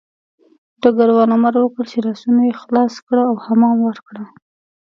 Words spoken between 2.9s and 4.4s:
کړه او حمام ورکړه